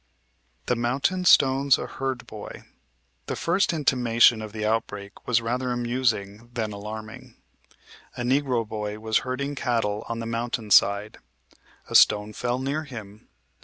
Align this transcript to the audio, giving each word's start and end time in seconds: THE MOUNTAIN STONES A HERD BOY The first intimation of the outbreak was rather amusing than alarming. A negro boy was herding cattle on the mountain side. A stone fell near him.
THE 0.65 0.75
MOUNTAIN 0.75 1.25
STONES 1.25 1.77
A 1.77 1.85
HERD 1.85 2.25
BOY 2.25 2.63
The 3.27 3.35
first 3.35 3.71
intimation 3.71 4.41
of 4.41 4.51
the 4.51 4.65
outbreak 4.65 5.27
was 5.27 5.43
rather 5.43 5.71
amusing 5.71 6.49
than 6.55 6.71
alarming. 6.73 7.35
A 8.17 8.23
negro 8.23 8.67
boy 8.67 8.97
was 8.97 9.19
herding 9.19 9.53
cattle 9.53 10.03
on 10.09 10.17
the 10.17 10.25
mountain 10.25 10.71
side. 10.71 11.19
A 11.87 11.93
stone 11.93 12.33
fell 12.33 12.57
near 12.57 12.85
him. 12.85 13.27